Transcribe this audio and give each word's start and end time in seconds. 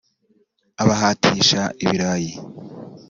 abahatisha 0.81 1.61
ibirayi 1.83 2.31